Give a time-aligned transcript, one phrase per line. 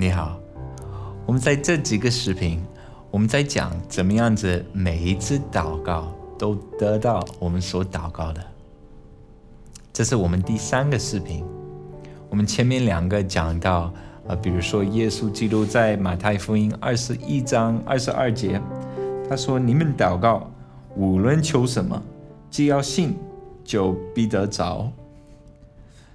[0.00, 0.40] 你好。
[1.26, 2.64] 我们在这几个视频，
[3.10, 8.42] 我们在讲怎么样子每一次祷告都得到我们所祷告的。
[9.92, 11.44] 这是我们第三个视频。
[12.30, 13.92] 我们前面两个讲到，
[14.26, 18.58] 呃，比如说耶稣基督在马太福音二十一章二十二节，
[19.28, 20.50] 他说：“你们祷告，
[20.96, 22.02] 无论求什么，
[22.50, 23.14] 只要信，
[23.62, 24.90] 就必得着。”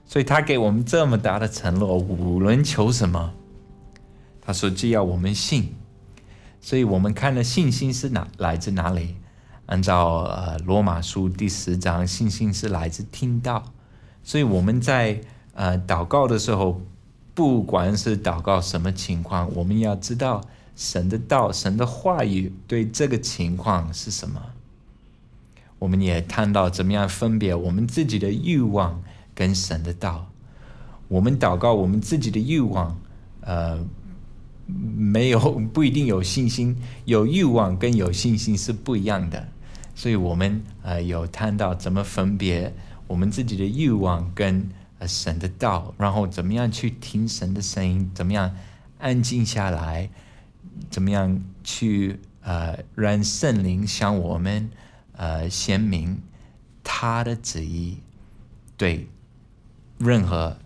[0.08, 3.32] 所以他给我们这么大的承诺，无论求什么，
[4.46, 5.74] 他说只要我们信。
[6.62, 9.16] 所以我们看了信心是哪来自哪里？
[9.66, 13.64] 按照呃罗马书第十章，信心是来自听到。
[14.24, 15.22] 所以我们在
[15.54, 16.82] 呃祷告的时候，
[17.34, 20.42] 不管是祷告什么情况，我们要知道
[20.76, 24.42] 神的道、神的话语对这个情况是什么。
[25.80, 29.02] 我们也谈到怎么样分别我们自己的欲望。
[29.38, 30.32] 跟神的道，
[31.10, 32.98] 我们祷告，我们自己的欲望，
[33.42, 33.78] 呃，
[34.68, 35.40] 没有
[35.74, 39.48] 不一定有信心，有欲望跟有信心是不一样的，
[39.96, 42.74] 所以我们呃有谈到怎么分别
[43.08, 48.56] 我们自己的欲望跟呃神的道，然后怎么样去听神的声音，怎么样
[49.00, 50.10] 安静下来，
[50.90, 54.70] 怎么样去呃让圣灵向我们
[55.14, 56.20] 呃显明
[56.84, 57.98] 他的旨意，
[58.78, 59.08] 对。
[59.98, 60.58] 任何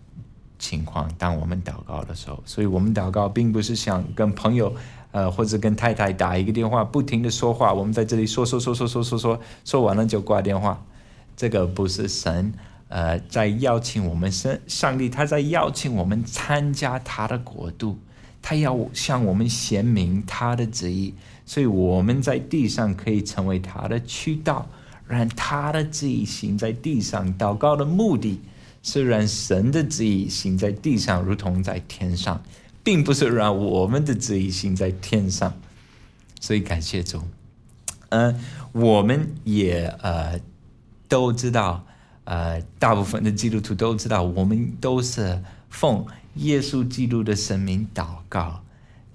[0.59, 4.71] 情况，当我们祷告的时候，所以我们祷告并不是想跟朋友，
[5.11, 7.73] 呃，或者跟太太打一个电话，不停的说话。
[7.73, 10.83] 我们在这里说说说说说说说，说完了就挂电话。
[11.37, 12.53] 这个不是神，
[12.89, 17.97] 呃，在邀请我们，上上帝他在邀请我们参加他的国度，
[18.41, 21.13] 他要向我们显明他的旨意，
[21.45, 24.67] 所以我们在地上可以成为他的渠道，
[25.07, 27.33] 让他的旨意行在地上。
[27.37, 28.41] 祷告的目的。
[28.81, 32.41] 虽然神的旨意行在地上，如同在天上，
[32.83, 35.53] 并不是让我们的旨意行在天上。
[36.39, 37.21] 所以感谢主。
[38.09, 38.39] 嗯，
[38.71, 40.39] 我们也呃
[41.07, 41.85] 都知道，
[42.23, 48.63] 呃，大部分的基督徒都知道，我们都是奉耶稣基督的神名祷告。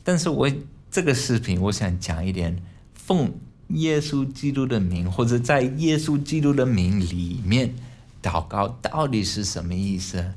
[0.04, 0.50] 但是我
[0.90, 3.32] 这个视频，我想讲一点，奉
[3.68, 7.74] 耶稣基督的名，或者在耶稣基督的名里面。
[8.24, 10.32] 祷告到底是什么意思？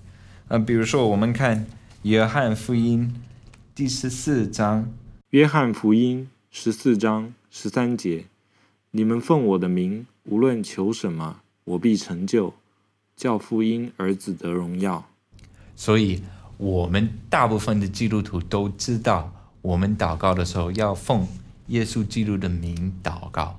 [0.49, 1.65] 呃，比如说，我们看
[2.01, 3.15] 《约翰福音》
[3.73, 4.83] 第十四章，
[5.29, 8.25] 《约翰福音》十四章十三节
[8.91, 12.53] ：“你们奉我的名，无论求什么，我必成就，
[13.15, 15.07] 叫福音儿子得荣耀。”
[15.77, 16.21] 所以，
[16.57, 21.25] 我们大部分的基督徒都知道，我们祷告的时候要奉
[21.67, 23.57] 耶稣基督的名祷告，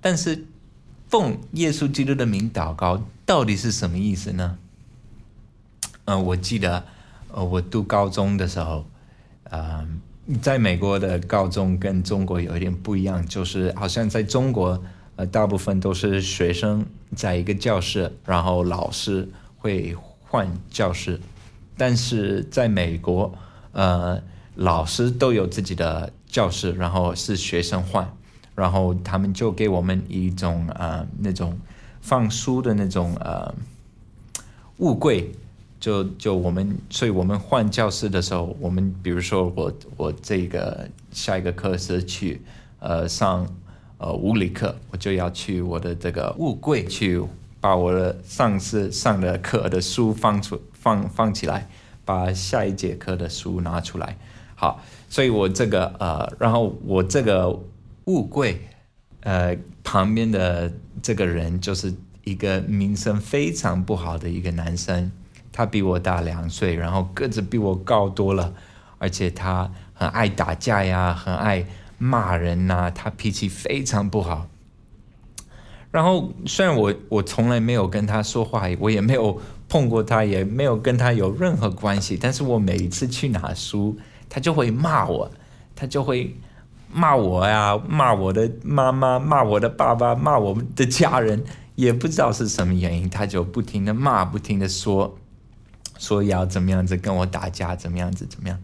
[0.00, 0.44] 但是。
[1.08, 4.58] 奉耶稣基督的名祷告，到底是什么意思呢？
[6.04, 6.84] 呃，我记得，
[7.32, 8.84] 呃，我读高中的时候，
[9.44, 9.86] 呃，
[10.42, 14.82] 在美国的高中跟中国有一点不一样，就是好像在中国，
[15.16, 16.84] 呃，大部分都是学生
[17.14, 21.20] 在一个教室，然后老师会换教室，
[21.76, 23.32] 但是在美国，
[23.72, 24.20] 呃，
[24.56, 28.12] 老师都有自己的教室，然后是学生换。
[28.56, 31.56] 然后他们就给我们一种呃那种
[32.00, 33.54] 放书的那种呃
[34.78, 35.30] 物柜，
[35.78, 42.40] 就就我们，所以我们换教室的时候，我们比如说我我这个下一个课是去
[42.78, 43.46] 呃上
[43.98, 47.22] 呃物理课，我就要去我的这个物柜去
[47.60, 51.68] 把我的上次上的课的书放出放放起来，
[52.06, 54.16] 把下一节课的书拿出来。
[54.54, 54.80] 好，
[55.10, 57.60] 所以我这个呃，然后我这个。
[58.06, 58.60] 物柜，
[59.22, 60.72] 呃，旁边的
[61.02, 65.10] 这个人就是一个名声非常不好的一个男生，
[65.50, 68.54] 他比我大两岁，然后个子比我高多了，
[68.98, 71.66] 而且他很爱打架呀，很爱
[71.98, 74.46] 骂人呐，他脾气非常不好。
[75.90, 83.98] 然后虽然我我从来没有跟他说话，我也没有碰过他，也没有跟他有任何关系，但是我每一次去拿书，
[84.28, 85.28] 他就会骂我，
[85.74, 86.36] 他就会。
[86.96, 91.44] 骂我呀，骂我的妈妈，骂我的爸爸，骂我们的家人，
[91.74, 95.18] 也不知道是什么原因，他就不停的骂，不停的说，
[95.98, 98.58] 说要怎么样子跟我打架，怎么样子怎么样。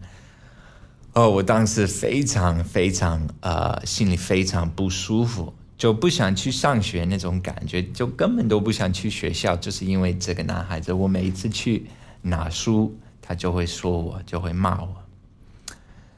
[1.13, 11.85] 哦，我当时非常非常呃，心里非常不舒服，就不想去上学那种感觉，就根本都不想去学校，就是因为这个男孩子，我每一次去
[12.23, 14.95] 拿书，他就会说我，就会骂我，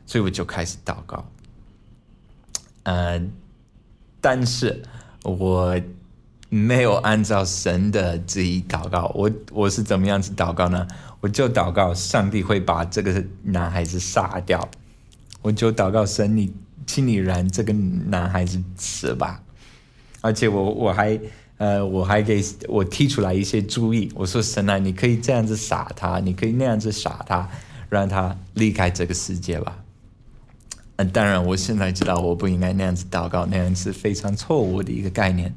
[0.06, 1.26] 所以我就开始祷告。
[2.86, 3.22] 呃，
[4.22, 4.82] 但是
[5.24, 5.76] 我
[6.50, 9.12] 没有按照神的旨意祷告。
[9.16, 10.88] 我我是怎么样子祷告呢？
[11.20, 14.70] 我就祷告上帝会把这个男孩子杀掉。
[15.42, 16.54] 我就祷告神，你
[16.86, 19.42] 请你让这个男孩子死吧。
[20.22, 21.20] 而且我我还
[21.58, 24.12] 呃我还给我提出来一些注意。
[24.14, 27.50] 我说神啊，你可以这样子杀他，你可以那样子杀他，
[27.90, 29.85] 让他离开这个世界吧。
[30.98, 35.54] 嗯，当然，我现在知道我不应该那样子祷告，那样是非常错误的一个概念。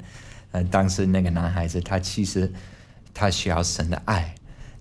[0.51, 2.51] 呃，当时那个男孩子他其实
[3.13, 4.35] 他需要神的爱，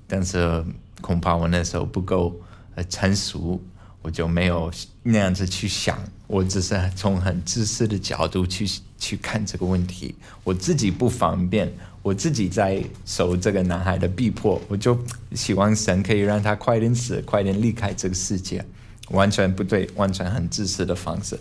[0.07, 0.65] 但是
[1.01, 2.35] 恐怕我那时候不够
[2.75, 3.61] 呃成熟，
[4.03, 4.73] 我就没有
[5.03, 5.99] 那样子去想。
[6.27, 8.69] 我只是从很自私的角度去
[8.99, 11.73] 去看这个问题，我自己不方便，
[12.03, 14.99] 我自己在受这个男孩的逼迫，我就
[15.35, 18.65] 希望神可以让他快点死，快点离开这个世界。
[19.11, 21.41] 完全不对，完全很自私的方式。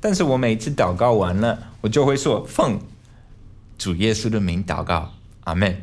[0.00, 2.80] 但是我每次祷告完了，我就会说奉
[3.78, 5.12] 主耶稣的名祷告，
[5.44, 5.82] 阿门。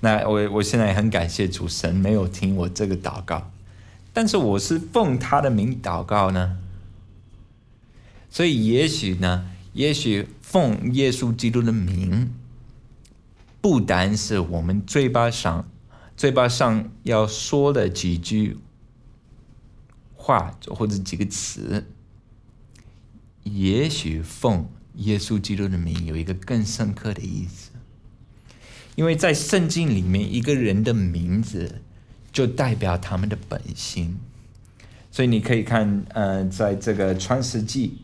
[0.00, 3.50] 那我我现在很感谢主神没有听我这个祷告，
[4.12, 6.58] 但是我是奉他的名祷告呢，
[8.30, 12.32] 所以也许呢，也许奉耶稣基督的名，
[13.60, 15.68] 不单是我们嘴巴上
[16.16, 18.58] 嘴巴上要说的几句。
[20.28, 21.86] 话或者几个词，
[23.44, 27.70] 也许奉耶稣基督的名有一个更深刻的意思，
[28.94, 31.80] 因为在圣经里面，一个人的名字
[32.30, 34.18] 就代表他们的本心，
[35.10, 38.02] 所以你可以看，呃，在这个创世纪，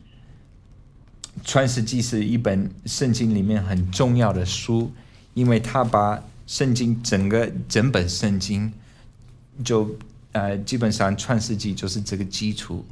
[1.44, 4.90] 创世纪是一本圣经里面很重要的书，
[5.34, 8.72] 因为他把圣经整个整本圣经
[9.62, 9.94] 就。
[10.34, 12.84] 呃，基本上《创世纪》就是这个基础，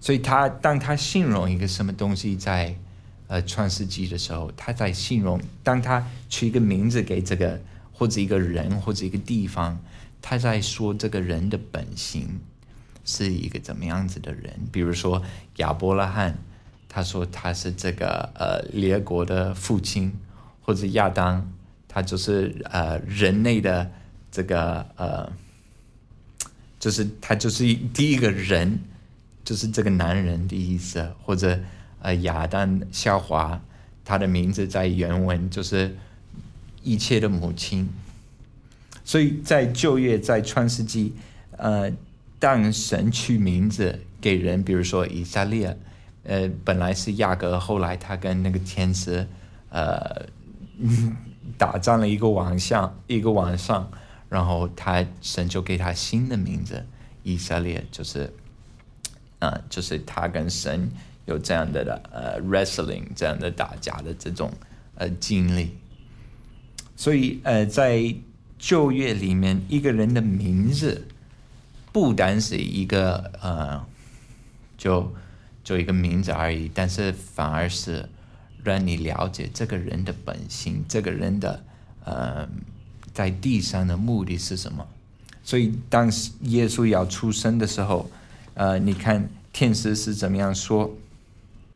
[0.00, 2.76] 所以他当他形容一个什么东西在
[3.26, 7.60] 呃《创世纪》的时候，他在形容，当他取一个名字给这个
[7.92, 9.76] 或者一个人或者一个地方，
[10.22, 12.38] 他在说这个人的本性
[13.04, 14.54] 是一个怎么样子的人。
[14.70, 15.20] 比如说
[15.56, 16.38] 亚伯拉罕，
[16.88, 20.12] 他说他是这个呃列国的父亲，
[20.62, 21.52] 或者亚当，
[21.88, 23.90] 他就是呃人类的
[24.30, 25.32] 这个呃。
[26.84, 27.64] 就是他就是
[27.94, 28.78] 第一个人，
[29.42, 31.58] 就是这个男人的意思，或者
[32.02, 33.58] 呃亚当夏华，
[34.04, 35.96] 他的名字在原文就是
[36.82, 37.88] 一切的母亲。
[39.02, 41.14] 所以在旧约在创世纪，
[41.52, 41.90] 呃，
[42.38, 45.78] 当神取名字给人，比如说以色列，
[46.24, 49.26] 呃，本来是亚哥，后来他跟那个天使，
[49.70, 50.26] 呃，
[51.56, 53.90] 打仗了一个晚上，一个晚上。
[54.28, 56.84] 然后他神就给他新的名字，
[57.22, 58.32] 以色列，就是，
[59.38, 60.90] 啊，就是他跟神
[61.26, 64.52] 有这样的的呃 wrestling 这样的打架的这种
[64.96, 65.76] 呃经历。
[66.96, 68.14] 所以呃，在
[68.58, 71.06] 旧约里面，一个人的名字
[71.92, 73.86] 不单是一个呃，
[74.76, 75.14] 就
[75.62, 78.08] 就一个名字而已，但是反而是
[78.64, 81.64] 让你了解这个人的本性，这个人的
[82.04, 82.48] 呃。
[83.14, 84.86] 在地上的目的是什么？
[85.42, 86.10] 所以当
[86.42, 88.10] 耶稣要出生的时候，
[88.54, 90.94] 呃，你看天使是怎么样说？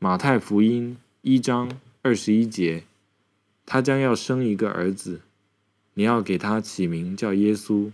[0.00, 1.70] 马太福音一章
[2.02, 2.85] 二十一节，
[3.64, 5.21] 他将要生一个儿子，
[5.95, 7.90] 你要给他起名叫耶稣，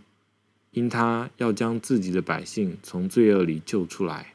[0.70, 4.34] 因他要将自己的百姓从罪恶里救出来。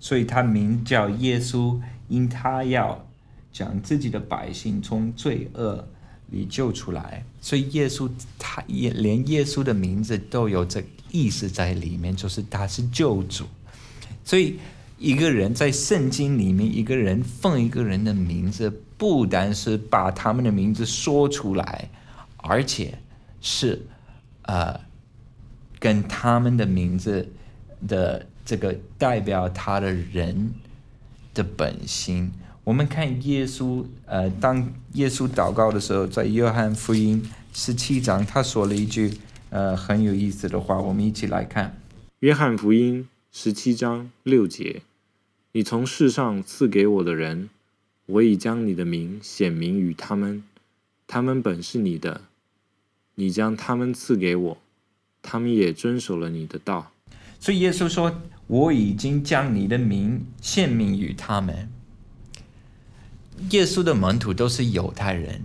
[0.00, 3.06] 所以他名叫耶稣，因他要
[3.52, 5.88] 将自己的百姓从罪恶。
[6.30, 13.44] 你救出来，所以耶稣他也连耶稣的名字都有这意思在里面，就是他是救主。
[14.24, 14.58] 所以
[14.98, 21.88] 一个人在圣经里面，一个人奉一个人的名字，不单是把他们的名字说出来，
[22.36, 22.98] 而且
[23.40, 23.80] 是
[24.42, 24.78] 呃
[25.78, 27.26] 跟他们的名字
[27.86, 30.52] 的这个代表他的人
[31.32, 32.30] 的本心。
[32.68, 39.14] 我们看耶稣，呃，当耶稣祷告的时候，在约翰福音十七章，他说了一句，
[39.48, 40.78] 呃，很有意思的话。
[40.78, 41.80] 我们一起来看
[42.18, 44.82] 约翰福音十七章六节
[45.52, 47.48] ：“你从世上赐给我的人，
[48.04, 50.44] 我已将你的名显明于他们，
[51.06, 52.20] 他们本是你的，
[53.14, 54.58] 你将他们赐给我，
[55.22, 56.92] 他们也遵守了你的道。”
[57.40, 61.70] 所以耶稣说：“我已经将你的名献明于他们。”
[63.50, 65.42] 耶稣的门徒都是犹太人，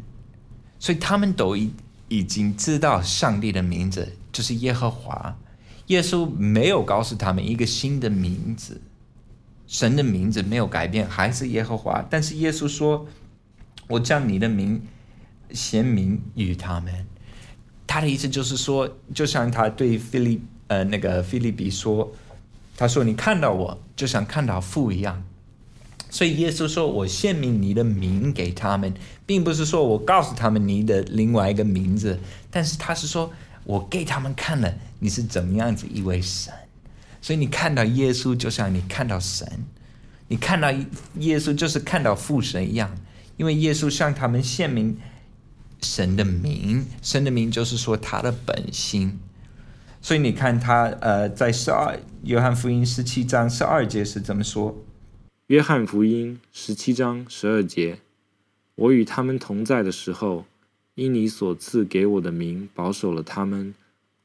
[0.79, 1.71] 所以他们都已
[2.09, 5.37] 已经知道上帝的名字就是耶和华。
[5.87, 8.81] 耶稣没有告诉他们一个新的名字，
[9.67, 12.05] 神的名字没有改变，还是耶和华。
[12.09, 13.05] 但是耶稣说
[13.89, 14.81] ：“我将你的名
[15.51, 17.05] 显明于他们。
[17.85, 22.11] 他的意思就是说，就像他对菲利呃那个菲利比说，
[22.77, 25.23] 他说你看到我就像看到父一样。
[26.13, 28.93] 所以耶稣说我显明你的名给他们，
[29.25, 32.19] 并不是说我告诉他们你的另外一个名字，
[32.51, 33.31] 但是他是说
[33.63, 36.53] 我给他们看了你是怎么样子一位神。
[37.19, 39.65] 所以你看到耶稣就像你看到神，
[40.27, 40.71] 你看到
[41.15, 42.95] 耶稣就是看到父神一样，
[43.37, 44.95] 因为耶稣向他们显明
[45.81, 49.19] 神的名，神的名就是说他的本心。
[49.99, 54.77] 所以你看他呃，在十二约翰福音十七章十二节是怎么说？
[55.53, 57.99] 约翰福音十七章十二节
[58.73, 60.45] ：“我与他们同在的时候，
[60.95, 63.75] 因你所赐给我的名，保守了他们，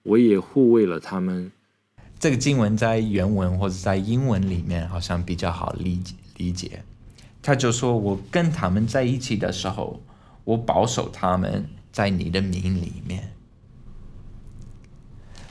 [0.05, 1.53] 我也护卫了他们。”
[2.19, 6.83] 这个经文在原文或者在英文里面好像比较好理解理解。
[7.43, 10.03] 他就说：“我跟他们在一起的时候，
[10.45, 13.35] 我保守他们在你的名里面。”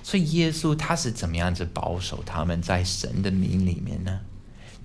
[0.01, 4.21] 所以耶稣他是怎么样子保守他们在神的名里面呢？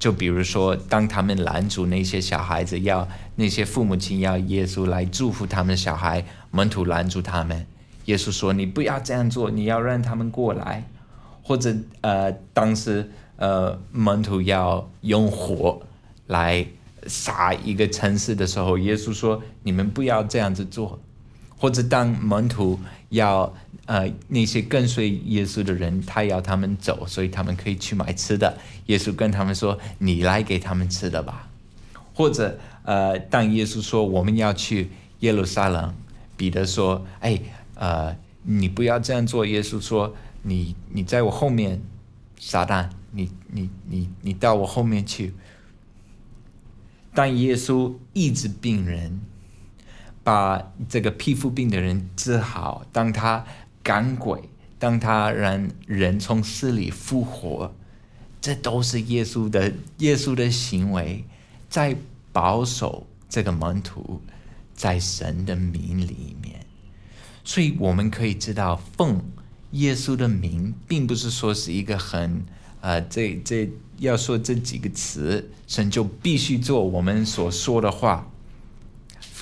[0.02, 3.06] 就比如说，当他们拦住那些小孩子，要
[3.36, 7.64] 那些父母亲要耶稣来祝福他们小孩，门徒拦住他们，
[8.06, 10.82] 耶稣说：“你不要这样做，你要让他们过来。”
[11.40, 15.80] 或者呃，当时呃门徒要用火
[16.26, 16.66] 来
[17.06, 20.98] 杀一个城市的时候，耶稣说：“你们不要这样子做。”
[21.62, 23.54] 或者当门徒要。
[23.84, 28.56] 呃，那些跟随耶稣的人，他要他们走，所以他们可以去买吃的。
[28.86, 31.50] 耶稣跟他们说：“你来给他们吃的吧。”
[32.14, 34.88] 或者，呃，当耶稣说我们要去
[35.18, 35.92] 耶路撒冷，
[36.36, 37.36] 彼得说：“哎，
[37.74, 41.82] 呃，你不要这样做。”耶稣说：“你你在我后面，
[42.38, 45.34] 撒旦，你你你你到我后面去。”
[47.12, 49.20] 当耶稣医治病人，
[50.22, 53.44] 把这个皮肤病的人治好，当他。
[53.84, 54.40] 赶鬼，
[54.78, 57.74] 当他让人从死里复活，
[58.40, 61.24] 这都是耶稣的耶稣的行为，
[61.68, 61.96] 在
[62.32, 64.22] 保守这个门徒
[64.72, 66.64] 在神的名里面。
[67.42, 69.20] 所以我们可以知道，奉
[69.72, 72.44] 耶稣的名，并不是说是一个很
[72.82, 78.30] 呃，这这要说这几个词，神就必须做我们所说的话，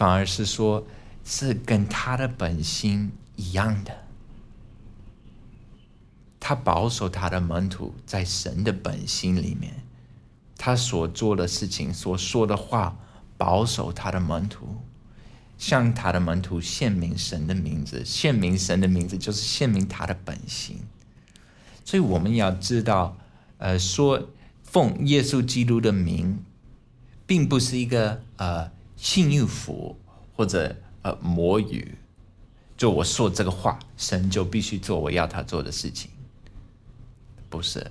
[0.00, 0.86] 反而是说，
[1.26, 3.94] 是跟他的本心一样的。
[6.40, 9.84] 他保守他的门徒在神的本心里面，
[10.56, 12.96] 他所做的事情、所说的话，
[13.36, 14.78] 保守他的门徒，
[15.58, 20.78] 向他的门徒献明神的名字，献明神的名字就是献明他的本心。
[21.84, 23.18] 所以我们要知道，
[23.58, 24.30] 呃，说
[24.62, 26.42] 奉耶稣基督的名，
[27.26, 29.96] 并不是一个呃信誉符
[30.36, 31.96] 或者呃魔语，
[32.76, 36.10] 就我说这个话，神就必须做我要他做的事情。
[37.48, 37.90] 不是，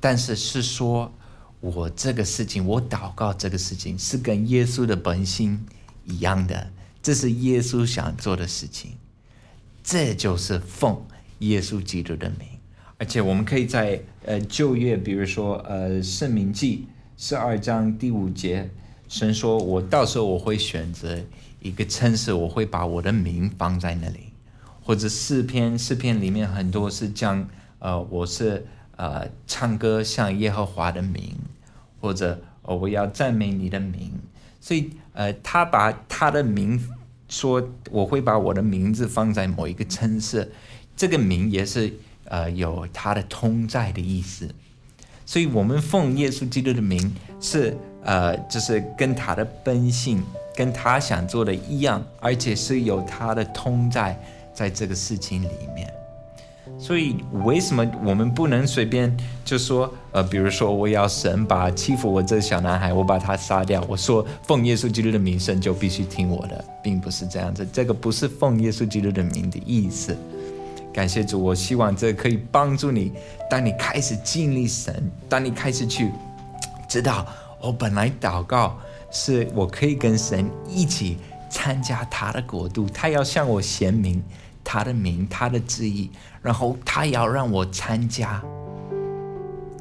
[0.00, 1.12] 但是是说，
[1.60, 5.64] 我这个事情，我祷告这个事情是跟耶稣的本心
[6.04, 8.96] 一样的，这是耶稣想做的事情，
[9.84, 11.00] 这就是奉
[11.38, 12.48] 耶稣基督的名。
[12.98, 18.68] 而且我们可以在呃旧约，比如说呃圣明记十二章第五节，
[19.10, 21.18] 神说我到时候我会选择
[21.60, 24.32] 一个城市，我会把我的名放在那里，
[24.80, 27.46] 或者诗篇诗篇里面很多是讲
[27.80, 28.64] 呃我是。
[28.96, 31.34] 呃，唱歌像耶和华的名，
[32.02, 34.12] 或者我要赞美你的名，
[34.60, 36.78] 所以呃，他把他的名
[37.26, 40.52] 说，我会把我的名字放在某一个城市，
[40.94, 44.54] 这个名也是呃有他的同在的意思，
[45.24, 50.22] 所以我们奉耶稣基督的名是呃，就是跟他的本性
[50.54, 54.18] 跟他想做的一样，而且是有他的同在
[54.52, 55.92] 在这个事情里面。
[56.78, 59.14] 所以，为什么我们不能随便
[59.44, 63.84] 就说，呃，比如说我要神把欺负我这小男孩，我把他杀掉。
[63.86, 67.68] 我说奉耶稣基督的名，声就必须听我的，并不是这样子。
[67.70, 70.16] 这个不是奉耶稣基督的名的意思。
[70.92, 73.12] 感谢主，我希望这可以帮助你。
[73.50, 76.10] 当你开始经历神，当你开始去
[76.88, 77.26] 知道，
[77.60, 78.78] 我本来祷告
[79.10, 81.18] 是我可以跟神一起
[81.50, 84.22] 参加他的国度，他要向我显明。
[84.62, 86.10] 他的名，他的旨意，
[86.42, 88.40] 然后他要让我参加。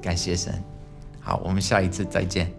[0.02, 0.64] 感谢神，
[1.20, 2.59] 好，我们下一次再见。